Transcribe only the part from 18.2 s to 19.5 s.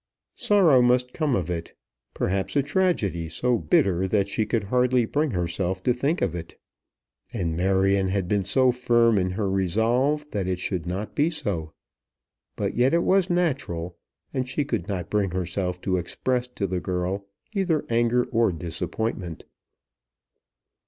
or disappointment.